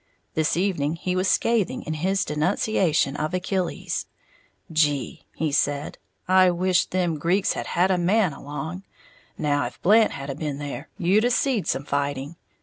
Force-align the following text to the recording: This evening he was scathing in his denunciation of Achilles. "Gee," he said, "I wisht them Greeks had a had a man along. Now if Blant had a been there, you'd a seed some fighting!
This 0.33 0.57
evening 0.57 0.95
he 0.95 1.15
was 1.15 1.27
scathing 1.27 1.83
in 1.83 1.93
his 1.93 2.25
denunciation 2.25 3.15
of 3.15 3.35
Achilles. 3.35 4.07
"Gee," 4.71 5.27
he 5.35 5.51
said, 5.51 5.99
"I 6.27 6.49
wisht 6.49 6.89
them 6.89 7.19
Greeks 7.19 7.53
had 7.53 7.67
a 7.67 7.69
had 7.69 7.91
a 7.91 7.99
man 7.99 8.33
along. 8.33 8.81
Now 9.37 9.63
if 9.67 9.79
Blant 9.83 10.13
had 10.13 10.31
a 10.31 10.33
been 10.33 10.57
there, 10.57 10.89
you'd 10.97 11.25
a 11.25 11.29
seed 11.29 11.67
some 11.67 11.85
fighting! 11.85 12.35